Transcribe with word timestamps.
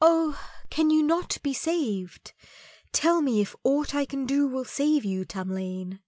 "Oh 0.00 0.38
can 0.70 0.90
you 0.90 1.02
not 1.02 1.38
be 1.42 1.52
saved? 1.52 2.34
Tell 2.92 3.20
me 3.20 3.40
if 3.40 3.56
aught 3.64 3.96
I 3.96 4.04
can 4.04 4.24
do 4.24 4.46
will 4.46 4.64
save 4.64 5.04
you, 5.04 5.24
Tamlane?" 5.24 5.98